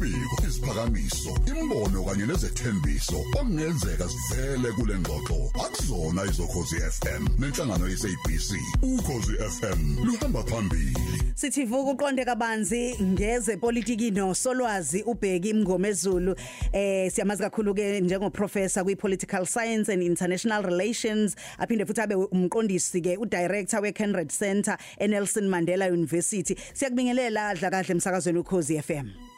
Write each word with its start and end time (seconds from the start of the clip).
imibiko 0.00 0.46
isiphakamiso 0.48 1.30
imbono 1.46 2.04
kanye 2.04 2.26
nezethembiso. 2.26 3.20
Okungenzeka 3.34 4.08
sivele 4.08 4.72
kule 4.72 4.94
ngxoxo 4.98 5.50
akuzona 5.64 6.24
izokhozi 6.24 6.76
FM 6.76 7.26
nenhlangano 7.38 7.88
yesabc 7.88 8.50
ukhozi 8.82 9.34
FM 9.36 10.04
luhamba 10.04 10.42
phambili. 10.42 10.96
Sithi 11.34 11.64
vuka 11.64 11.90
uqonde 11.90 12.24
kabanzi 12.24 12.96
ngeze 13.02 13.56
politiki 13.56 14.10
no 14.10 14.34
solwazi 14.34 15.02
ubheki 15.02 15.48
imngomezulu 15.50 16.34
eh 16.72 17.12
siyamazi 17.12 17.42
kakhulu 17.42 17.74
ke 17.74 18.00
njengoprofessor 18.00 18.84
kwi 18.84 18.96
political 18.96 19.46
science 19.46 19.92
and 19.92 20.02
international 20.02 20.62
relations. 20.62 21.36
Aphinde 21.58 21.84
futhi 21.84 22.00
abe 22.00 22.14
umqondisi 22.14 23.00
ke 23.02 23.16
udirector 23.18 23.82
we 23.82 23.92
Kenred 23.92 24.30
Center 24.30 24.76
eNelson 24.98 25.48
Mandela 25.48 25.92
University. 25.92 26.56
Siyakubingelela 26.74 27.48
adla 27.48 27.70
kahle 27.70 27.92
emsakazweni 27.94 28.38
ukhozi 28.38 28.82
FM 28.82 29.29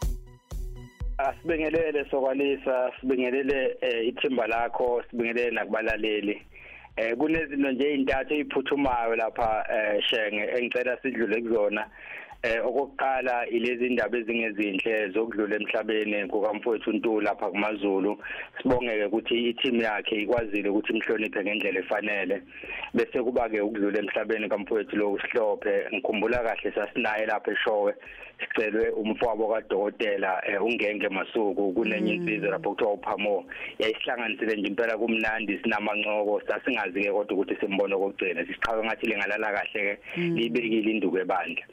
Asibingelele 1.29 2.05
sokwalisa 2.11 2.91
sibingelele 3.01 3.77
eh, 3.81 4.07
ithimba 4.09 4.47
lakho 4.47 5.03
sibingelele 5.11 5.51
nakubalaleli. 5.51 6.43
Eh 6.97 7.17
kunezinto 7.17 7.71
nje 7.73 7.93
izintathu 7.95 8.35
eziphuthumayo 8.35 9.17
lapha 9.17 9.65
eh 9.77 10.03
shenge 10.09 10.43
engicela 10.57 10.99
sidlule 11.03 11.43
kuzona. 11.43 11.87
Eh 12.43 12.59
okokuqala 12.67 13.47
ilezi 13.47 13.87
indaba 13.87 14.19
ezingezinhle 14.19 15.11
zokudlula 15.15 15.57
emhlabeni 15.57 16.27
kukamfowethu 16.27 16.91
uNtuli 16.91 17.27
lapha 17.27 17.51
kumaZulu. 17.51 18.19
Sibongeke 18.59 19.05
ukuthi 19.07 19.35
i-team 19.51 19.81
yakhe 19.81 20.15
ikwazile 20.23 20.69
ukuthi 20.69 20.93
imhloniphe 20.93 21.41
ngendlela 21.45 21.81
efanele. 21.81 22.43
Bese 22.95 23.23
kuba 23.23 23.49
ke 23.49 23.61
ukudlula 23.61 23.99
emhlabeni 23.99 24.49
kamfowethu 24.49 24.97
lo 24.97 25.13
usihlophe 25.13 25.87
ngikhumbula 25.95 26.43
kahle 26.47 26.75
sasinaye 26.75 27.27
lapha 27.27 27.53
eshowe 27.53 27.95
sicelwe 28.43 28.91
umfowabo 28.91 29.49
kadokotela 29.49 30.43
eh, 30.47 30.63
ungenge 30.65 31.09
masuku 31.09 31.73
kunenye 31.73 32.15
insizwe 32.15 32.51
lapho 32.51 32.71
kuthiwa 32.71 32.93
uphamo 32.93 33.45
yayisihlanganisile 33.79 34.57
nje 34.57 34.69
impela 34.69 34.99
kumnandi 34.99 35.59
sinamancoko 35.63 36.43
sasingazi 36.49 37.03
ke 37.03 37.13
kodwa 37.13 37.35
ukuthi 37.35 37.57
simbone 37.61 37.95
kokugcina. 37.95 38.47
Siqhawe 38.47 38.85
ngathi 38.85 39.07
lengalala 39.07 39.53
kahle 39.53 39.83
ke 39.87 40.21
libekile 40.21 40.91
induku 40.91 41.19
ebandla. 41.19 41.65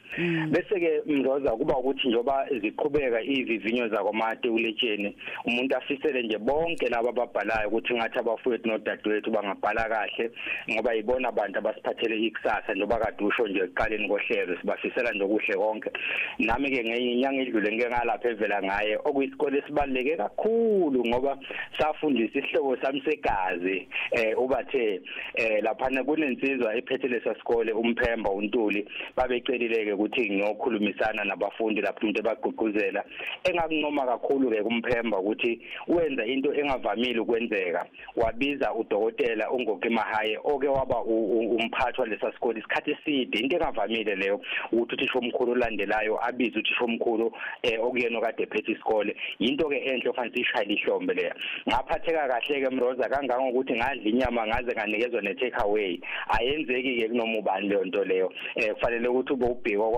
Bese 0.60 0.80
ke 0.80 1.02
mndoza 1.06 1.50
kuba 1.50 1.78
ukuthi 1.78 2.08
njoba 2.08 2.46
ziqhubeka 2.60 3.22
ivivinyo 3.22 3.88
zakwamate 3.88 4.48
uletsheni 4.48 5.16
umuntu 5.44 5.76
afisele 5.76 6.22
nje 6.22 6.38
bonke 6.38 6.88
laba 6.88 7.08
ababhalayo 7.08 7.68
ukuthi 7.68 7.94
ngathi 7.94 8.18
abafowethu 8.18 8.68
nodadewethu 8.68 9.30
bangabhala 9.30 9.88
kahle 9.88 10.30
ngoba 10.70 10.94
yibona 10.94 11.28
abantu 11.28 11.58
abasiphathele 11.58 12.16
ikusasa 12.16 12.74
njoba 12.74 12.98
kade 12.98 13.24
usho 13.24 13.48
nje 13.48 13.60
ekuqaleni 13.60 14.08
kohlelo 14.08 14.56
sibafisela 14.60 15.12
nje 15.12 15.24
okuhle 15.24 15.54
konke. 15.56 15.90
Nami 16.38 16.70
ke 16.70 16.84
ngeyinyanga 16.84 17.42
edlule 17.42 17.72
ngeke 17.72 17.88
ngalapha 17.88 18.28
evela 18.28 18.62
ngaye 18.62 18.98
okuyisikole 19.04 19.58
esibaleke 19.58 20.16
kakhulu 20.16 21.06
ngoba 21.06 21.38
safundisa 21.78 22.38
isihloko 22.38 22.76
sami 22.82 23.02
segazi 23.04 23.88
eh 24.12 24.38
ubathe 24.38 25.00
eh 25.34 25.62
lapha 25.62 26.04
kunensizwa 26.04 26.76
ephethe 26.76 27.08
lesasikole 27.08 27.72
umphemba 27.72 28.30
untuli 28.30 28.86
babecelileke 29.16 29.92
ukuthi 29.92 30.30
ngiyokhulumisana 30.50 31.24
nabafundi 31.24 31.80
lapho 31.80 32.00
umuntu 32.02 32.20
ebagqugquzela 32.20 33.04
engakunqoma 33.44 34.06
kakhulu 34.06 34.50
ke 34.50 34.62
kumphemba 34.62 35.18
ukuthi 35.18 35.60
wenza 35.88 36.26
into 36.26 36.52
engavamile 36.52 37.20
ukwenzeka. 37.20 37.86
Wabiza 38.16 38.74
udokotela 38.74 39.50
ungoke 39.50 39.88
mahaye 39.88 40.38
oke 40.44 40.68
waba 40.68 41.02
umphathwa 41.02 42.06
lesasikole 42.06 42.60
isikhathi 42.60 42.90
eside. 42.90 43.38
Into 43.38 43.56
engavamile 43.56 44.16
leyo 44.16 44.40
ukuthi 44.72 44.94
uthisha 44.94 45.18
omkhulu 45.18 45.52
olandelayo 45.52 46.18
abize 46.24 46.58
uthisha 46.58 46.84
omkhulu 46.84 47.32
eh 47.62 47.78
okuyena 47.80 48.18
okade 48.18 48.42
ephethe 48.42 48.72
isikole. 48.72 49.16
Into 49.38 49.68
ke 49.68 49.76
enhle 49.76 50.10
ofanele 50.10 50.40
ishayile 50.40 50.74
ihlombe 50.74 51.14
leya. 51.14 51.34
Ngaphatheka 51.68 52.28
kahle 52.28 52.60
ke 52.60 52.70
mroza 52.70 53.08
kangangokuthi 53.08 53.74
ngadla 53.74 54.02
inyama 54.04 54.46
ngaze 54.46 54.72
nganikezwa 54.72 55.22
ne 55.22 55.34
take 55.34 55.56
away. 55.62 56.00
Ayenzeki 56.28 56.96
ke 57.00 57.08
kunoma 57.08 57.38
ubani 57.38 57.68
leyo 57.68 57.84
nto 57.84 58.04
leyo. 58.04 58.32
Eh 58.56 58.74
kufanele 58.74 59.08
ukuthi 59.08 59.32
ube 59.32 59.46
ubhekwa 59.46 59.90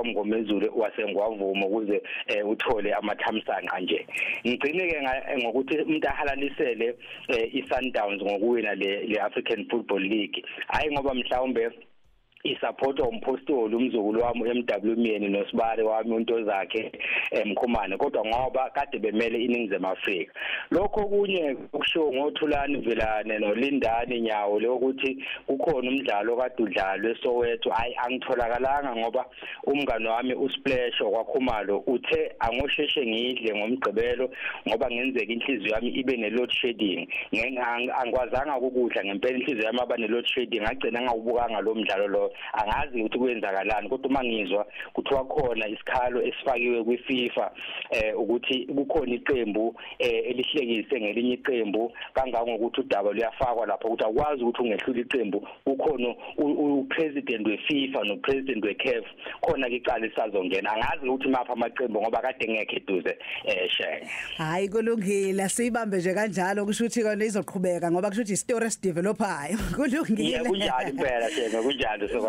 kwamngomezulu 0.42 0.80
wasengwavuma 0.80 1.66
ukuze 1.66 2.02
eh, 2.26 2.48
uthole 2.48 2.94
amathamsanqa 2.94 3.80
nje. 3.80 4.06
Ngigcine 4.46 4.86
ke 4.88 5.38
ngokuthi 5.38 5.82
umuntu 5.82 6.08
ahalalisele 6.08 6.94
eh, 7.28 7.54
iSundowns 7.54 8.22
ngokuwina 8.22 8.74
le 8.74 9.06
le 9.06 9.20
African 9.20 9.66
Football 9.68 10.02
League. 10.02 10.44
Hayi 10.68 10.90
ngoba 10.92 11.14
mhlawumbe 11.14 11.70
isupportwa 12.44 13.08
umpostoli 13.08 13.76
umzukulu 13.76 14.22
wami 14.22 14.50
eMWMN 14.50 15.30
nosibale 15.30 15.82
wami 15.82 16.16
into 16.16 16.44
zakhe 16.44 16.92
emkhumane 17.30 17.96
kodwa 17.96 18.26
ngoba 18.26 18.70
kade 18.70 18.98
bemele 18.98 19.44
iningizimu 19.44 19.88
Afrika. 19.88 20.32
Lokho 20.70 21.06
kunye 21.06 21.56
ukushiwo 21.72 22.12
ngothulani 22.12 22.76
velane 22.76 23.38
nolindani 23.38 24.20
nyawo 24.20 24.60
lokuthi 24.60 25.24
kukhona 25.46 25.90
umdlalo 25.90 26.36
kade 26.36 26.62
udlalwe 26.62 27.10
eSoweto 27.12 27.70
hayi 27.70 27.94
angitholakalanga 28.04 28.96
ngoba 28.96 29.26
umngane 29.66 30.08
wami 30.08 30.34
uSplash 30.34 30.98
kwakhumalo 30.98 31.78
uthe 31.86 32.32
angosheshe 32.38 33.06
ngidle 33.06 33.54
ngomgqibelo 33.54 34.30
ngoba 34.68 34.90
ngenzeka 34.90 35.32
inhliziyo 35.32 35.74
yami 35.74 35.90
ibe 35.90 36.16
ne 36.16 36.30
load 36.30 36.50
shedding 36.50 37.08
angikwazanga 37.98 38.58
ukudla 38.58 39.04
ngempela 39.04 39.38
inhliziyo 39.38 39.66
yami 39.66 39.80
aba 39.80 39.96
ne 39.96 40.06
load 40.06 40.26
shedding 40.26 40.62
ngagcina 40.62 41.02
ngawubukanga 41.02 41.60
lo 41.60 41.74
mdlalo 41.74 42.08
lo. 42.08 42.31
Angazi 42.52 43.00
ukuthi 43.00 43.18
kwenzakalani 43.18 43.88
kodwa 43.88 44.10
uma 44.10 44.24
ngizwa 44.24 44.66
kuthiwa 44.92 45.24
khona 45.24 45.68
isikhalo 45.68 46.22
esifakiwe 46.22 46.84
kwiFIFA 46.84 47.50
eh 47.90 48.18
ukuthi 48.20 48.66
kukhona 48.66 49.14
iqembu 49.14 49.74
eh, 49.98 50.22
elihlekise 50.30 51.00
ngelinye 51.00 51.34
iqembu 51.34 51.92
kangangokuthi 52.14 52.80
udaba 52.80 53.12
luyafakwa 53.12 53.66
lapho 53.66 53.88
ukuthi 53.88 54.04
akwazi 54.04 54.42
ukuthi 54.44 54.62
ungehlula 54.62 55.00
iqembu 55.00 55.48
kukhona 55.64 56.14
upresident 56.82 57.46
weFIFA 57.46 58.04
nopresident 58.04 58.64
weCAF 58.64 59.04
khona 59.42 59.68
ke 59.68 59.76
icala 59.76 60.06
lisazongena. 60.06 60.72
Angazi 60.72 61.08
ukuthi 61.08 61.28
mapha 61.28 61.52
amaqembu 61.52 62.00
ngoba 62.00 62.22
kade 62.22 62.46
ngekho 62.48 62.76
eduze 62.76 63.16
eh 63.44 63.70
shenge 63.70 64.08
hayi 64.36 64.68
kulungile. 64.68 65.48
Siyibambe 65.48 65.96
nje 65.96 66.14
kanjalo 66.14 66.64
kusho 66.66 66.84
ukuthi 66.84 67.02
kona 67.02 67.24
izoqhubeka 67.24 67.90
ngoba 67.90 68.08
kusho 68.08 68.22
ukuthi 68.22 68.32
istory 68.32 68.66
esidevelopayo 68.66 69.56
kulungile. 69.76 70.30
Yeah 70.30 70.42
kunjalo 70.42 70.88
impela 70.88 71.30
shenge 71.30 71.58
kunjalo. 71.62 72.08
Sokwane 72.08 72.21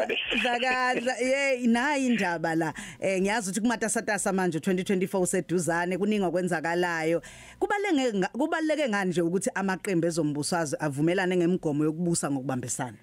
zakadla 0.43 1.13
ye 1.17 1.67
nayi 1.67 2.05
indaba 2.05 2.55
la. 2.55 2.73
Eh 2.99 3.21
ngiyazi 3.21 3.49
ukuthi 3.49 3.61
kumatasatasa 3.61 4.33
manje 4.33 4.59
2024 4.59 5.21
useduzane 5.21 5.97
kuningi 5.97 6.25
okwenzakalayo. 6.25 7.21
Kubaleke 7.59 8.27
kubaleke 8.33 8.89
ngani 8.89 9.09
nje 9.09 9.21
ukuthi 9.21 9.49
amaqembu 9.55 10.07
ezombusazwe 10.07 10.77
avumelane 10.79 11.37
ngemigomo 11.37 11.83
yokubusa 11.83 12.31
ngokubambisana? 12.31 12.97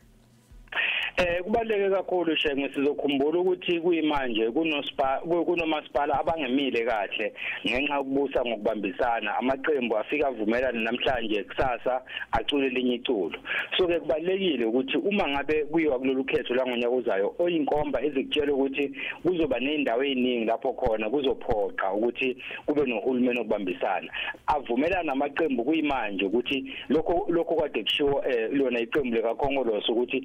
Eh 1.21 1.43
kubaleke 1.45 1.91
kakhulu 1.91 2.37
shenge 2.37 2.71
sizokhumbula 2.75 3.41
ukuthi 3.41 3.81
kuyimanje 3.81 4.51
kunospa 4.51 5.21
kunomasipala 5.21 6.21
abangemile 6.21 6.85
kahle 6.85 7.33
ngenxa 7.67 7.95
yokubusa 7.95 8.45
ngokubambisana. 8.45 9.37
Amaqembu 9.39 9.99
afika 9.99 10.29
avumelana 10.29 10.81
namhlanje 10.81 11.45
kusasa 11.45 12.03
acule 12.33 12.69
linye 12.69 12.95
iculo. 12.95 13.39
So 13.77 13.87
ke 13.87 14.01
kubalekile 14.01 14.65
ukuthi 14.65 14.97
uma 14.97 15.29
ngabe 15.29 15.65
kuyiwa 15.65 15.99
kulolu 15.99 16.25
khetho 16.25 16.55
langonyaka 16.55 16.91
uzayo 16.91 17.35
oyinkomba 17.39 18.03
ezikutshela 18.03 18.55
ukuthi 18.55 18.93
kuzoba 19.23 19.61
nezindawo 19.61 20.05
eziningi 20.05 20.45
lapho 20.45 20.73
khona 20.73 21.11
kuzophoqa 21.11 21.93
ukuthi 21.93 22.37
kube 22.67 22.87
nohulumeni 22.87 23.41
okubambisana 23.41 24.09
avumelana 24.47 25.03
namaqembu 25.03 25.65
kuyimanje 25.65 26.25
ukuthi 26.25 26.73
lokho 26.89 27.27
lokho 27.29 27.55
kade 27.57 27.83
kushiwo 27.83 28.25
eh 28.25 28.49
lona 28.53 28.81
iqembu 28.81 29.17
lekakhongolose 29.17 29.93
ukuthi 29.93 30.19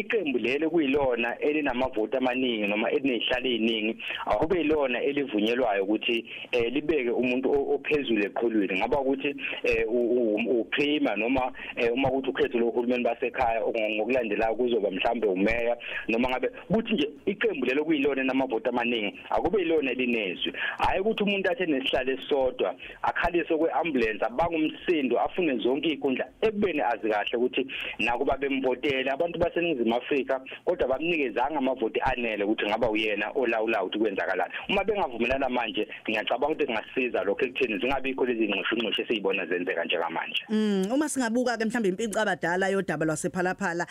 iqembu 0.00 0.29
leli 0.38 0.68
kuyilona 0.68 1.38
elinamavoti 1.38 2.16
amaningi 2.16 2.66
noma 2.66 2.90
elinezihlalo 2.90 3.48
eziningi 3.48 3.96
akube 4.26 4.60
ilona 4.60 5.02
elivunyelwayo 5.02 5.84
ukuthi 5.84 6.24
eh 6.52 6.72
libeke 6.72 7.10
umuntu 7.10 7.74
ophezulu 7.74 8.24
eqhulwini. 8.26 8.78
Ngaba 8.78 9.00
ukuthi 9.00 9.34
eh 9.64 9.84
uprima 9.88 11.16
noma 11.16 11.52
uma 11.92 12.08
ukuthi 12.08 12.30
ukhetho 12.30 12.58
lohulumeni 12.58 13.04
basekhaya 13.04 13.60
ngokulandelayo 13.60 14.54
kuzoba 14.54 14.90
mhlambe 14.90 15.26
umeya 15.26 15.76
noma 16.08 16.28
ngabe 16.28 16.48
kuthi 16.72 16.94
nje 16.94 17.08
iqembu 17.26 17.66
lelo 17.66 17.84
kuyilona 17.84 18.24
namavoti 18.24 18.68
amaningi 18.68 19.14
akube 19.30 19.62
ilona 19.62 19.90
elinezwi. 19.90 20.52
Hayi 20.78 21.00
ukuthi 21.00 21.22
umuntu 21.22 21.50
athe 21.50 21.66
nesihlalo 21.66 22.12
esodwa 22.12 22.74
akhalise 23.02 23.56
kweambulance 23.56 24.24
abanga 24.24 24.56
umsindo 24.56 25.20
afune 25.20 25.56
zonke 25.56 25.88
izinkundla 26.00 26.26
ekubeni 26.40 26.80
azi 26.80 27.08
kahle 27.08 27.36
ukuthi 27.36 27.66
nakuba 27.98 28.36
bemvotela 28.36 29.12
abantu 29.12 29.38
baseningizimu 29.38 29.94
Afrika 29.96 30.19
kodwa 30.64 30.88
bamnikezanga 30.88 31.58
amavoti 31.58 32.00
anele 32.00 32.44
ukuthi 32.44 32.66
ngaba 32.66 32.90
uyena 32.90 33.30
olawula 33.34 33.84
ukuthi 33.84 33.98
kwenzakalani. 33.98 34.52
Uma 34.68 34.84
bengavumelana 34.84 35.48
manje 35.48 35.88
ngiyacabanga 36.08 36.52
ukuthi 36.52 36.66
kungasiza 36.66 37.24
lokho 37.24 37.44
ekutheni 37.44 37.78
zingabikho 37.78 38.26
lezi 38.26 38.48
ngqoshungqosho 38.48 39.02
esizibona 39.02 39.46
zenzeka 39.46 39.84
njengamanje. 39.84 40.42
Mm 40.48 40.86
uma 40.92 41.08
singabuka 41.08 41.56
ke 41.56 41.64
mhlawumbe 41.64 41.88
impinca 41.88 42.20
abadala 42.22 42.68
yodaba 42.68 43.04
lwasephalaphala 43.06 43.86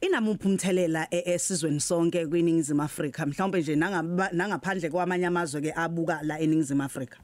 inamuphi 0.00 0.46
umthelela 0.48 1.08
esizweni 1.10 1.80
sonke 1.80 2.26
kwiningizimu 2.26 2.82
Afrika? 2.82 3.26
Mhlawumbe 3.26 3.60
nje 3.60 3.76
nangaphandle 3.76 4.90
kwamanye 4.90 5.26
amazwe 5.26 5.60
ke 5.60 5.72
abuka 5.76 6.20
la 6.22 6.38
eningizimu 6.40 6.82
Afrika. 6.82 7.18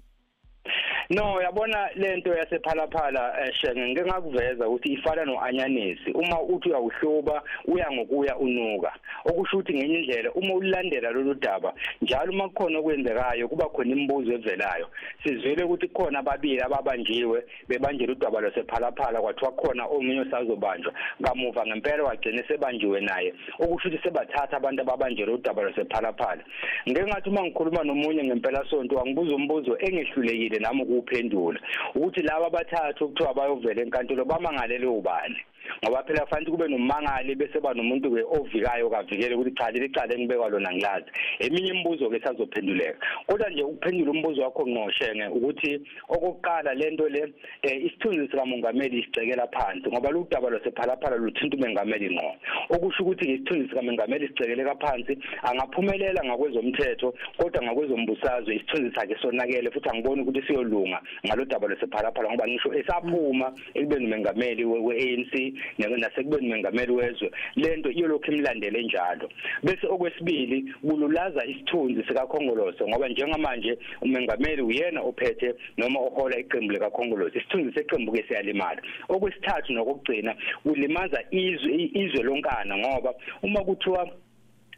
No 1.11 1.43
yabona 1.43 1.89
lento 1.95 2.35
yasephalaphala 2.35 3.35
eh, 3.43 3.53
shenge 3.55 3.89
ngeke 3.89 4.07
ngakuveza 4.07 4.69
ukuthi 4.69 4.93
ifana 4.93 5.25
noanyanisi. 5.25 6.11
Uma 6.15 6.43
uthi 6.43 6.69
uyawuhluba 6.69 7.43
uya 7.67 7.93
ngokuya 7.93 8.37
unuka. 8.37 8.93
Okusho 9.25 9.57
ukuthi 9.57 9.75
ngenye 9.75 9.99
indlela 9.99 10.33
uma 10.33 10.55
ulandela 10.55 11.11
lolu 11.11 11.35
daba 11.35 11.75
njalo 12.03 12.33
uma 12.33 12.49
kukhona 12.49 12.79
okwenzekayo 12.79 13.49
kuba 13.49 13.69
khona 13.69 13.91
imibuzo 13.91 14.33
evelayo. 14.33 14.87
Sizwele 15.25 15.65
ukuthi 15.65 15.89
kukhona 15.89 16.19
ababili 16.19 16.63
ababanjiwe 16.63 17.45
bebanjela 17.69 18.13
udaba 18.13 18.41
lwasephalaphala 18.41 19.21
kwathiwa 19.21 19.53
khona 19.53 19.85
omunye 19.87 20.21
osazobanjwa. 20.21 20.93
Kamuva 21.23 21.67
ngempela 21.67 22.05
wagcina 22.05 22.43
sebanjiwe 22.49 23.01
naye. 23.01 23.35
Okusho 23.59 23.89
ukuthi 23.89 24.03
sebathatha 24.03 24.57
abantu 24.57 24.83
ababanjela 24.83 25.33
udaba 25.33 25.63
lwasephalaphala. 25.63 26.43
Ngeke 26.89 27.07
ngathi 27.07 27.29
uma 27.29 27.43
ngikhuluma 27.43 27.85
nomunye 27.85 28.25
ngempela 28.25 28.65
sonto 28.71 29.01
angibuza 29.01 29.35
umbuzo 29.35 29.77
engehlulekile 29.81 30.59
nami 30.59 31.00
ukuphendula. 31.01 31.61
Ukuthi 31.95 32.21
laba 32.23 32.47
abathathu 32.47 33.05
okuthiwa 33.05 33.35
bayovela 33.35 33.83
enkantolo 33.83 34.25
bamangalele 34.25 34.87
ubani 34.87 35.41
ngoba 35.85 36.03
phela 36.05 36.25
kufanele 36.27 36.51
kube 36.51 36.69
nomangali 36.69 37.35
bese 37.35 37.61
ba 37.61 37.73
nomuntu 37.75 38.11
ke 38.11 38.23
ovikayo 38.23 38.91
kavikele 38.91 39.35
ukuthi 39.35 39.57
cha 39.57 39.71
leli 39.71 39.89
cala 39.89 40.15
engibekwa 40.15 40.51
lona 40.51 40.73
ngilazi. 40.73 41.07
Eminye 41.39 41.71
imibuzo 41.73 42.11
ke 42.11 42.21
sazophenduleka 42.21 42.99
kodwa 43.27 43.51
nje 43.51 43.63
ukuphendula 43.63 44.11
umbuzo 44.11 44.43
wakho 44.43 44.67
ngoshenge 44.67 45.27
ukuthi 45.27 45.81
okokuqala 46.09 46.75
lento 46.75 47.09
le 47.09 47.33
eh, 47.63 47.85
isithunzi 47.85 48.29
sika 48.31 48.45
mongameli 48.45 49.01
isicekela 49.01 49.47
phansi 49.47 49.89
ngoba 49.89 50.11
lu 50.11 50.27
daba 50.31 50.51
losephalaphala 50.51 51.17
luthinta 51.17 51.57
umengameli 51.57 52.15
ngqo. 52.15 52.33
Okusho 52.71 53.03
ukuthi 53.03 53.25
isithunzi 53.25 53.69
sika 53.69 53.83
mongameli 53.83 54.29
sicekeleka 54.29 54.75
phansi 54.75 55.19
angaphumelela 55.43 56.25
ngakwezomthetho 56.25 57.15
kodwa 57.37 57.63
ngakwezombusazwe 57.63 58.57
isithunzi 58.57 58.95
sakhe 58.95 59.17
sonakele 59.23 59.71
futhi 59.71 59.89
angiboni 59.89 60.23
ukuthi 60.23 60.43
siyolunga 60.47 61.01
ngalo 61.27 61.45
daba 61.45 61.69
losephalaphala 61.69 62.29
ngoba 62.29 62.49
ngisho 62.49 62.75
esaphuma 62.75 63.53
ekubeni 63.75 64.07
umengameli 64.07 64.65
we-ANC 64.65 65.35
nasekubeni 65.79 66.49
mengameli 66.49 66.93
wezwe. 66.93 67.31
Lento 67.57 67.91
iyolokhu 67.91 68.33
imlandele 68.33 68.83
njalo. 68.83 69.31
Bese 69.63 69.87
okwesibili 69.87 70.75
kululaza 70.89 71.47
isithunzi 71.47 72.05
sikakhongolose 72.09 72.85
ngoba 72.89 73.09
njengamanje 73.09 73.79
umengameli 74.03 74.63
uyena 74.63 75.01
ophethe 75.01 75.55
noma 75.77 76.01
ohola 76.01 76.39
iqembu 76.39 76.73
likakhongolose. 76.73 77.39
Isithunzi 77.39 77.75
seqembu 77.75 78.13
ke 78.13 78.25
siyalimala. 78.29 78.83
Okwesithathu 79.09 79.73
nokugcina 79.73 80.37
kulimaza 80.63 81.23
izwe 81.31 81.91
izwe 81.95 82.23
lonkana 82.23 82.77
ngoba 82.79 83.15
uma 83.43 83.65
kuthiwa 83.65 84.11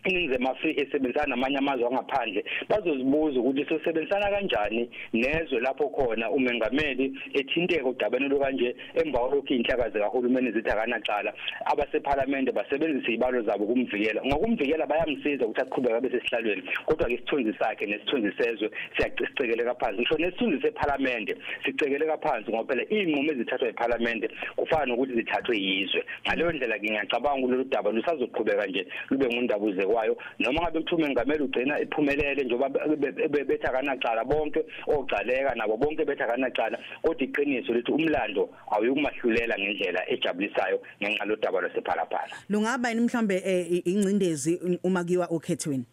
iningizimu 0.05 0.51
Afrika 0.51 0.83
esebenzisana 0.83 1.37
namanye 1.37 1.59
amazwe 1.59 1.87
angaphandle 1.87 2.45
bazozibuza 2.69 3.41
ukuthi 3.41 3.65
sosebenzisana 3.69 4.31
kanjani 4.31 4.91
nezwe 5.13 5.61
lapho 5.61 5.89
khona 5.89 6.31
umengameli 6.31 7.13
ethinteka 7.35 7.89
udabeni 7.89 8.29
lo 8.29 8.39
kanje 8.39 8.77
emva 8.95 9.19
kwalokho 9.19 9.55
inhlaka 9.55 9.91
zikahulumeni 9.91 10.53
zithi 10.53 10.71
akanacala 10.71 11.33
abasephalamende 11.65 12.53
basebenzisa 12.53 13.09
izibalo 13.09 13.43
zabo 13.43 13.67
kumvikela 13.67 14.21
ngokumvikela 14.25 14.87
bayamsiza 14.87 15.47
ukuthi 15.47 15.61
aqhubeke 15.61 16.01
bese 16.01 16.21
sihlalweni 16.21 16.63
kodwa 16.87 17.09
ke 17.09 17.15
isithunzi 17.15 17.53
sakhe 17.59 17.87
nesithunzi 17.87 18.33
sezwe 18.39 18.71
siyaciceleka 18.97 19.75
phansi 19.75 20.01
ngisho 20.01 20.19
nesithunzi 20.19 20.63
sephalamende 20.63 21.37
sicekeleka 21.65 22.19
phansi 22.19 22.51
ngoba 22.51 22.75
phela 22.75 22.83
izinqumo 22.91 23.33
ezithathwa 23.33 23.69
ephalamende 23.69 24.29
kufana 24.57 24.87
nokuthi 24.87 25.15
zithathwe 25.15 25.57
yizwe. 25.57 26.05
Ngaleyo 26.27 26.53
ndlela 26.53 26.79
ngiyacabanga 26.79 27.41
kulolu 27.43 27.65
daba 27.65 27.91
lusazoqhubeka 27.91 28.67
nje 28.67 28.87
lube 29.11 29.27
ngundabuze 29.27 29.85
kwayo 29.93 30.17
noma 30.39 30.63
ngabe 30.63 30.81
kuthume 30.81 31.09
ngamele 31.11 31.45
ugcina 31.45 31.81
iphumelele 31.81 32.45
njengoba 32.45 32.69
bethi 33.29 33.67
akanacala 33.67 34.25
bonke 34.25 34.65
ogcaleka 34.87 35.55
nabo 35.55 35.77
bonke 35.77 36.05
bethi 36.05 36.23
akanacala 36.23 36.79
kodwa 37.03 37.23
iqiniso 37.23 37.73
lithi 37.73 37.93
umlando 37.93 38.49
awuyikumahlulela 38.71 39.59
ngendlela 39.59 40.11
ejabulisayo 40.11 40.81
ngenxa 41.03 41.25
lodaba 41.25 41.61
lwasephalaphala. 41.61 42.35
Lungaba 42.49 42.89
yini 42.89 43.01
mhlambe 43.01 43.43
eh, 43.45 43.87
ingcindezi 43.87 44.61
uma 44.83 45.05
kiwa 45.05 45.27
okhethweni? 45.27 45.85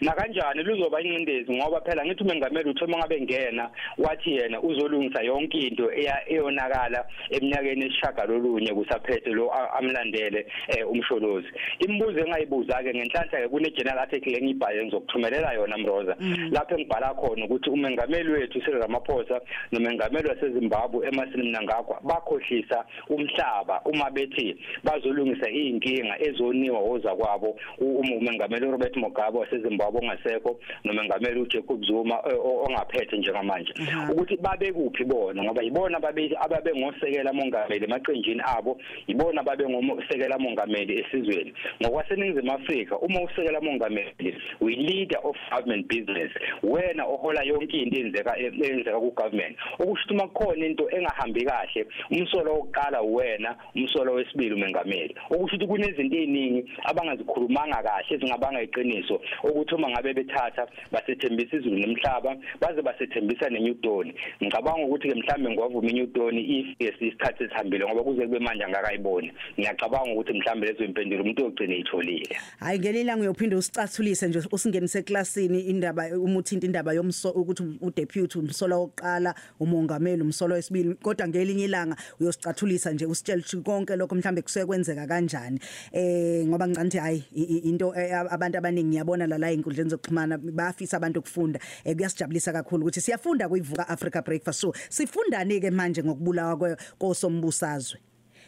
Na 0.00 0.12
kanjani 0.12 0.62
luzoba 0.62 1.00
incindezi 1.00 1.52
ngoba 1.52 1.80
phela 1.80 2.04
ngithi 2.04 2.22
umengameli 2.24 2.70
uthi 2.70 2.84
uma 2.84 2.98
ngabe 2.98 3.20
ngena 3.20 3.70
wathi 3.98 4.36
yena 4.36 4.60
uzolungisa 4.60 5.22
yonke 5.22 5.58
into 5.58 5.90
eyonakala 6.26 7.04
eminyakeni 7.30 7.86
esishaga 7.86 8.24
lolunye 8.24 8.74
kusaphethe 8.74 9.30
lo 9.30 9.50
amlandele 9.52 10.46
eh, 10.68 10.90
umsholozi. 10.90 11.48
Imibuzo 11.78 12.18
engayibuza 12.20 12.82
ke 12.82 12.94
ngenhlanhla 12.94 13.40
ke 13.40 13.48
kune 13.48 13.70
general 13.70 13.98
article 13.98 14.36
engibhale 14.36 14.84
ngizokuthumelela 14.84 15.52
yona 15.52 15.78
mroza. 15.78 16.16
Mm. 16.20 16.50
lapho 16.52 16.74
engibhala 16.74 17.14
khona 17.14 17.44
ukuthi 17.44 17.70
umengameli 17.70 18.32
wethu 18.32 18.60
Cyril 18.60 18.80
Ramaphosa 18.80 19.40
nomengameli 19.72 20.28
waseZimbabwe 20.28 21.06
Emmerson 21.08 21.42
Mnangagwa 21.42 22.00
bakhohlisa 22.02 22.84
umhlaba 23.08 23.80
uma 23.84 24.10
bethi 24.10 24.56
bazolungisa 24.84 25.50
izinkinga 25.50 26.22
ezoniwa 26.22 26.80
woza 26.80 27.16
kwabo 27.16 27.56
umengameli 27.78 28.70
Robert 28.70 28.96
Mugabe 28.96 29.38
wase 29.38 29.58
eZimbabwe 29.64 30.00
ongasekho 30.00 30.60
nomengameli 30.84 31.40
uJacob 31.40 31.84
Zuma 31.84 32.20
eh, 32.26 32.38
ongaphethe 32.38 33.16
njengamanje. 33.16 33.72
Ukuthi 34.12 34.36
babe 34.36 34.72
kuphi 34.72 35.04
bona? 35.04 35.42
Ngoba 35.42 35.62
yibona 35.62 36.00
babe 36.00 36.30
ababe 36.40 36.72
ngosekela 36.74 37.32
mongameli 37.32 37.84
emaqenjini 37.84 38.42
abo 38.56 38.78
yibona 39.06 39.42
babe 39.42 39.64
ngosekela 39.68 40.38
mongameli 40.38 41.00
esizweni. 41.00 41.52
Ngokwaseningizimu 41.82 42.52
Afrika 42.52 42.98
uma 42.98 43.22
usekela 43.22 43.60
mongameli 43.60 44.36
we 44.60 44.76
leader 44.76 45.18
of 45.24 45.36
government 45.50 45.86
business 45.88 46.30
wena 46.62 47.04
ohola 47.04 47.42
yonke 47.42 47.78
into 47.78 48.00
enzeka 48.00 48.38
enzeka 48.38 49.00
ku 49.00 49.10
government 49.10 49.56
okusho 49.78 50.14
uma 50.14 50.28
kukhona 50.28 50.66
into 50.66 50.88
engahambi 50.90 51.44
kahle 51.44 51.86
umsolo 52.10 52.52
wokuqala 52.52 53.00
wena 53.02 53.56
umsolo 53.74 54.14
wesibili 54.14 54.54
umengameli. 54.54 55.14
Okusho 55.30 55.54
ukuthi 55.56 55.66
kunezinto 55.66 56.16
eziningi 56.16 56.64
abangazikhulumanga 56.84 57.82
kahle 57.82 58.14
ezingabanga 58.14 58.62
iqiniso 58.62 59.20
ukuthi 59.54 59.74
uma 59.74 59.90
ngabe 59.90 60.14
bethatha 60.14 60.66
basethembisa 60.92 61.56
izulu 61.56 61.78
nemhlaba 61.78 62.36
baze 62.60 62.82
basethembisa 62.82 63.48
neNewton 63.50 64.12
ngicabanga 64.42 64.84
ukuthi 64.86 65.08
ke 65.08 65.14
mhlambe 65.14 65.50
ngwavuma 65.50 65.90
iNewton 65.90 66.38
if 66.38 67.00
isikhathi 67.00 67.44
esihambile 67.44 67.84
ngoba 67.86 68.02
kuze 68.02 68.26
kube 68.26 68.38
manje 68.38 68.64
angakayiboni. 68.64 69.32
Ngiyacabanga 69.58 70.12
ukuthi 70.12 70.32
mhlambe 70.32 70.66
lezo 70.66 70.84
impendulo 70.84 71.22
umuntu 71.22 71.46
ogcine 71.46 71.76
itholile 71.76 72.36
hayi 72.58 72.78
ngelila 72.78 73.16
ngiyophinde 73.16 73.56
usicathulise 73.56 74.28
nje 74.28 74.42
usingenise 74.52 74.98
eclassini 74.98 75.60
indaba 75.60 76.08
umuthinta 76.18 76.66
indaba 76.66 76.92
yomso 76.92 77.30
ukuthi 77.30 77.62
udeputy 77.80 78.38
umsolo 78.38 78.80
wokuqala 78.80 79.34
umongameli 79.60 80.22
umsolo 80.22 80.54
wesibili 80.54 80.94
kodwa 80.94 81.28
ngelinye 81.28 81.64
ilanga 81.64 81.96
uyosicathulisa 82.20 82.92
nje 82.92 83.06
usitshela 83.06 83.40
ukuthi 83.40 83.56
konke 83.56 83.96
lokho 83.96 84.14
mhlambe 84.14 84.42
kusekwenzeka 84.42 85.06
kanjani. 85.06 85.58
Eh 85.92 86.46
ngoba 86.46 86.68
ngicanti 86.68 86.98
hayi 86.98 87.24
into 87.64 87.94
eh, 87.94 88.32
abantu 88.32 88.58
abaningi 88.58 88.88
ngiyabona 88.88 89.26
la 89.26 89.38
la 89.44 89.52
inkundleni 89.52 89.90
zokuxhumana 89.90 90.38
bayafisa 90.38 90.96
abantu 90.96 91.20
ukufunda. 91.20 91.60
Eh, 91.84 91.96
kuyasijabulisa 91.96 92.52
kakhulu 92.52 92.82
ukuthi 92.82 93.00
siyafunda 93.00 93.48
kuyivuka 93.48 93.88
Africa 93.88 94.22
Breakfast 94.24 94.60
so 94.60 94.72
sifundani 94.88 95.60
ke 95.60 95.70
manje 95.70 96.02
ngokubulawa 96.02 96.76
kosombusazwe? 96.98 98.00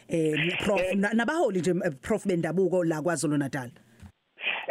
Eh 0.09 0.57
prof 0.63 0.81
eh, 0.81 0.97
nabaholi 1.13 1.59
nje 1.59 1.71
eh, 1.85 1.93
prof 2.01 2.25
bendabuko 2.27 2.83
la 2.83 3.01
kwaZulu 3.01 3.37
Natal 3.37 3.71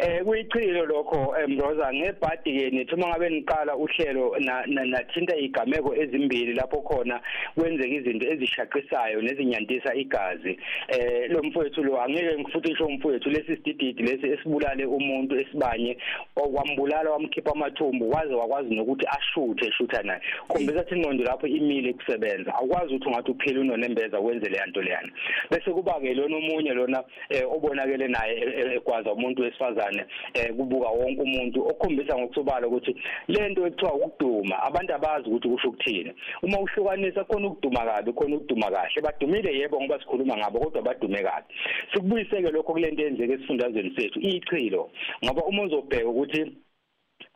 eh 0.07 0.23
kuyichilo 0.23 0.85
lokho 0.85 1.35
emroza 1.43 1.93
ngebhadi 1.93 2.51
ke 2.57 2.69
nithi 2.69 2.95
uma 2.95 3.07
ngabe 3.07 3.29
niqala 3.29 3.75
uhlelo 3.75 4.35
nathinta 4.39 5.35
igameko 5.35 5.95
ezimbili 5.95 6.53
lapho 6.53 6.81
khona 6.81 7.19
kwenzeka 7.55 7.95
izinto 7.95 8.25
ezishaqisayo 8.31 9.21
nezinyantisa 9.21 9.95
igazi. 9.95 10.59
Eh 10.87 11.29
lo 11.29 11.43
mfowethu 11.43 11.83
lo 11.83 12.01
angeke 12.01 12.39
ngifuthi 12.39 12.71
isho 12.71 12.85
umfowethu 12.85 13.29
lesi 13.29 13.55
sidididi 13.55 14.03
lesi 14.03 14.27
esibulale 14.27 14.85
umuntu 14.85 15.35
esibanye 15.35 15.97
okwambulala 16.35 17.11
wamkhipha 17.11 17.51
amathumbu 17.51 18.09
waze 18.09 18.33
wakwazi 18.33 18.75
nokuthi 18.75 19.05
ashuthe 19.17 19.67
eshutha 19.67 20.03
naye. 20.03 20.21
Khombisa 20.47 20.81
ukuthi 20.81 20.95
ingqondo 20.95 21.23
lapho 21.23 21.47
imile 21.47 21.93
kusebenza. 21.93 22.55
Akwazi 22.55 22.95
ukuthi 22.95 23.07
ungathi 23.07 23.31
uphila 23.31 23.61
unonembeza 23.61 24.19
wenze 24.19 24.49
le 24.49 24.57
yanto 24.57 24.81
leyana. 24.81 25.11
Bese 25.51 25.71
kuba 25.71 25.99
ke 25.99 26.13
lona 26.13 26.37
omunye 26.37 26.73
lona 26.73 27.03
eh, 27.29 27.43
obonakele 27.51 28.07
naye 28.07 28.33
e, 28.37 28.53
e, 28.57 28.75
egwaza 28.75 29.13
umuntu 29.13 29.41
wesifazane. 29.41 29.96
Kanjani 29.97 30.03
eh 30.33 30.53
kubuka 30.55 30.89
wonke 30.89 31.21
umuntu 31.21 31.67
okhombisa 31.67 32.17
ngokusobala 32.17 32.67
ukuthi 32.67 32.95
lento 33.27 33.67
ekuthiwa 33.67 33.93
ukuduma 33.93 34.63
abantu 34.63 34.93
abazi 34.93 35.29
ukuthi 35.29 35.49
kusho 35.49 35.69
ukuthini. 35.69 36.11
Uma 36.43 36.59
uhlukanisa 36.59 37.23
khona 37.23 37.47
ukuduma 37.47 37.85
kabi 37.85 38.13
khona 38.13 38.35
ukuduma 38.35 38.71
kahle. 38.71 39.01
Badumile 39.01 39.59
yebo 39.59 39.81
ngoba 39.81 39.99
sikhuluma 39.99 40.37
ngabo 40.37 40.59
kodwa 40.59 40.81
badume 40.81 41.23
kabi. 41.23 41.47
Sikubuyiseke 41.93 42.51
lokho 42.51 42.73
kulento 42.73 43.01
eyenzeke 43.01 43.33
esifundazweni 43.33 43.95
sethu 43.95 44.19
ichilo 44.19 44.89
ngoba 45.23 45.41
uma 45.45 45.63
uzobheka 45.63 46.09
ukuthi 46.09 46.51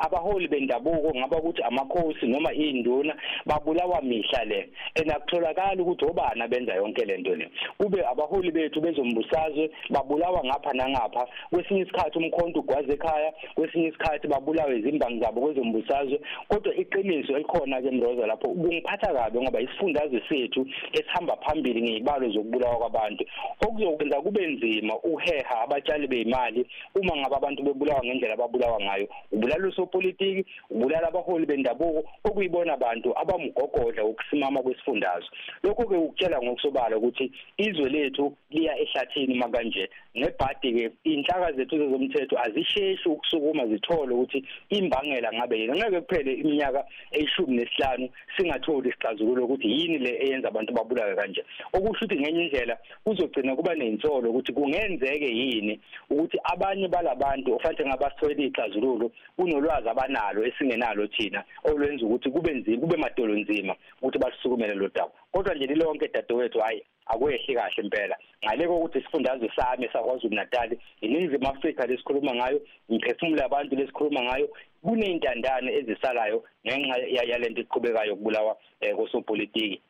abaholi 0.05 0.48
bendabuko 0.48 1.12
ngaba 1.15 1.38
ukuthi 1.38 1.62
amakhosi 1.63 2.27
noma 2.27 2.53
induna 2.53 3.15
babulawa 3.46 4.01
mihla 4.01 4.43
le. 4.46 4.70
Enakutholakala 4.96 5.81
ukuthi 5.81 6.05
obana 6.05 6.48
benza 6.48 6.75
yonke 6.75 7.05
lento 7.05 7.36
le. 7.36 7.50
Kube 7.77 8.05
abaholi 8.05 8.51
bethu 8.51 8.81
bezombusazwe 8.81 9.70
babulawa 9.89 10.43
ngapha 10.46 10.74
nangapha. 10.74 11.27
Kwesinye 11.50 11.81
isikhathi 11.81 12.17
umkhonto 12.17 12.60
ugwaze 12.60 12.93
ekhaya 12.93 13.34
kwesinye 13.55 13.88
isikhathi 13.88 14.27
babulawe 14.27 14.79
izimbangi 14.79 15.20
zabo 15.20 15.41
kwezombusazwe. 15.41 16.20
Kodwa 16.48 16.75
iqiniso 16.75 17.34
elikhona 17.36 17.81
ke 17.81 17.91
mroza 17.91 18.27
lapho 18.27 18.48
kungiphatha 18.48 19.13
kabi 19.13 19.39
ngoba 19.41 19.62
isifundazwe 19.62 20.22
sethu 20.29 20.65
esihamba 20.93 21.38
phambili 21.38 21.81
ngezibalo 21.81 22.29
zokubulawa 22.29 22.77
kwabantu. 22.77 23.25
Okuzokwenza 23.62 24.22
kube 24.22 24.48
nzima 24.48 25.00
uheha 25.00 25.62
abatshali 25.62 26.08
beimali 26.08 26.65
uma 26.96 27.17
ngaba 27.17 27.38
abantu 27.38 27.63
bebulawa 27.63 28.03
ngendlela 28.03 28.34
ababulawa 28.34 28.79
ngayo. 28.81 29.08
Ubulala 29.31 29.67
sopolitiki 29.92 30.46
ubulala 30.70 31.08
abaholi 31.08 31.46
bendabuko 31.46 32.04
okuyibona 32.24 32.74
abantu 32.74 33.14
abamgogodla 33.20 34.06
ukusimama 34.06 34.62
kwesifundazwe. 34.62 35.30
Lokho 35.64 35.86
ke 35.86 35.96
ukutshela 35.96 36.42
ngokusobala 36.42 36.98
ukuthi 36.98 37.32
izwe 37.58 37.90
lethu 37.90 38.34
liya 38.50 38.80
ehlathini 38.80 39.36
makanje. 39.36 39.90
Nebhadi 40.16 40.74
ke 40.74 40.92
inhlaka 41.04 41.52
zethu 41.54 41.78
zezomthetho 41.78 42.36
azisheshi 42.40 43.10
ukusukuma 43.10 43.68
zithole 43.68 44.14
ukuthi 44.14 44.46
imbangela 44.70 45.34
ngabe 45.34 45.60
yini. 45.60 45.78
Ngeke 45.78 46.02
kuphele 46.02 46.34
iminyaka 46.34 46.86
eyishumi 47.12 47.58
nesihlanu 47.58 48.10
singatholi 48.38 48.90
isixazululo 48.90 49.46
ukuthi 49.46 49.68
yini 49.68 49.98
le 49.98 50.12
eyenza 50.24 50.48
abantu 50.48 50.74
babulawe 50.74 51.16
kanje. 51.16 51.44
Okusho 51.74 52.06
ukuthi 52.06 52.20
ngenye 52.20 52.44
indlela 52.44 52.78
kuzogcina 53.04 53.56
kuba 53.56 53.76
nezinsolo 53.76 54.30
ukuthi 54.30 54.54
kungenzeke 54.54 55.26
yini 55.26 55.80
ukuthi 56.10 56.38
abanye 56.44 56.88
balabantu 56.88 57.56
ofanele 57.56 57.86
ngabasitholela 57.86 58.44
ixazululo 58.44 59.12
kunolwazi 59.36 59.81
abanalo 59.90 60.46
esingenalo 60.46 61.08
thina 61.08 61.44
olwenza 61.64 62.06
ukuthi 62.06 62.30
kube 62.30 62.54
nzima 62.54 62.82
kube 62.82 62.98
madolo 62.98 63.34
nzima 63.36 63.76
ukuthi 64.02 64.20
basukumele 64.20 64.74
lo 64.74 64.88
daba 64.88 65.12
kodwa 65.32 65.56
nje 65.56 65.66
lilonke 65.66 66.08
dadewethu 66.08 66.60
hayi 66.60 66.84
akwehli 67.06 67.56
kahle 67.56 67.84
impela. 67.84 68.18
Ngale 68.44 68.68
kokuthi 68.68 69.00
isifundazwe 69.00 69.52
sami 69.56 69.90
saKwaZulu 69.94 70.36
Natal 70.36 70.78
iningizimu 71.02 71.48
Afrika 71.48 71.86
lesikhuluma 71.88 72.36
ngayo 72.36 72.62
imphefumulo 72.90 73.42
yabantu 73.42 73.76
lesikhuluma 73.76 74.22
ngayo 74.22 74.50
kuneyintandane 74.84 75.74
ezisalayo 75.74 76.44
ngenxa 76.66 76.98
yalento 77.30 77.62
iqhubekayo 77.62 78.14
ukubulawa 78.14 78.58
kosopolitiki 78.96 79.82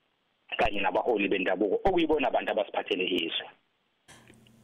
kanye 0.57 0.79
nabaholi 0.81 1.27
bendabuko 1.27 1.75
okuyibona 1.87 2.27
abantu 2.27 2.51
abasiphathele 2.51 3.05
izwe. 3.05 3.45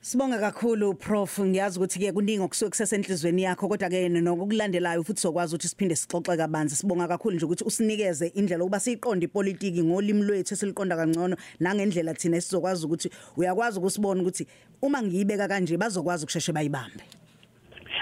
Sibonga 0.07 0.39
kakhulu 0.39 0.93
Prof. 0.93 1.39
Ngiyazi 1.39 1.79
ukuthi 1.79 1.99
ke 1.99 2.11
kuningi 2.11 2.39
okusuke 2.39 2.69
kusesenhlizweni 2.71 3.43
yakho 3.43 3.67
kodwa 3.67 3.89
ke 3.89 4.07
nokulandelayo 4.07 5.03
futhi 5.03 5.19
sokwazi 5.19 5.55
ukuthi 5.55 5.67
siphinde 5.67 5.95
sixoxe 5.95 6.37
kabanzi. 6.37 6.75
Sibonga 6.75 7.07
kakhulu 7.07 7.35
nje 7.35 7.45
ukuthi 7.45 7.63
usinikeze 7.65 8.27
indlela 8.27 8.63
ukuba 8.63 8.79
siyiqonde 8.79 9.25
ipolitiki 9.25 9.83
ngolimi 9.83 10.23
lwethu 10.23 10.53
esiliqonda 10.53 10.95
kangcono 10.95 11.35
nangendlela 11.59 12.13
thina 12.13 12.39
sizokwazi 12.39 12.85
ukuthi 12.85 13.09
uyakwazi 13.35 13.79
ukusibona 13.79 14.21
ukuthi 14.21 14.47
uma 14.81 15.03
ngiyibeka 15.03 15.47
kanje 15.47 15.77
bazokwazi 15.77 16.23
ukusheshe 16.23 16.53
bayibambe. 16.53 17.03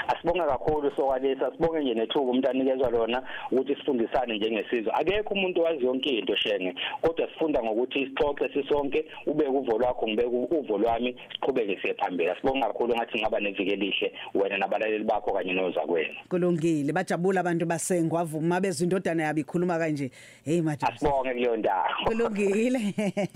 Asibonga 0.08 0.46
kakhulu 0.48 0.92
sokwalesa 0.96 1.52
sibonge 1.52 1.80
nje 1.80 1.94
nethuba 1.94 2.32
umuntu 2.32 2.50
anikezwa 2.50 2.90
lona 2.90 3.24
ukuthi 3.52 3.76
sifundisane 3.76 4.38
njengesizwe. 4.38 4.92
Akekho 4.94 5.34
umuntu 5.34 5.62
owazi 5.62 5.86
yonke 5.86 6.10
into 6.10 6.36
shenge 6.36 6.76
kodwa 7.02 7.28
sifunda 7.28 7.64
ngokuthi 7.64 8.02
isixoxe 8.02 8.50
sisonke 8.54 9.06
ubeke 9.26 9.50
uvo 9.50 9.78
lwakho 9.78 10.08
ngibeke 10.08 10.56
uvo 10.56 10.78
lwami 10.78 11.16
siqhubeke 11.34 11.82
siye 11.82 11.94
phambili. 11.94 12.30
Asibonga 12.30 12.68
kakhulu 12.68 12.96
ngathi 12.96 13.20
ngaba 13.20 13.40
neviki 13.40 13.72
elihle 13.72 14.14
wena 14.34 14.58
nabalaleli 14.58 15.04
bakho 15.04 15.34
kanye 15.34 15.54
nozakwena 15.54 16.16
kulungile 16.30 16.94
bajabula 16.94 17.40
abantu 17.40 17.66
basengwavuma 17.66 18.62
bezindodana 18.62 19.24
yabi 19.24 19.42
ikhuluma 19.42 19.78
kanje. 19.78 20.12
Hey 20.46 20.62
majabu 20.62 20.94
asibonge 20.94 21.34
kuleyo 21.34 21.58
ndawo 21.58 21.90
kulungile. 22.06 22.94